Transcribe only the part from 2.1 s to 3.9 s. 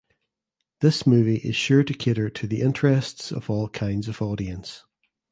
to the interests of all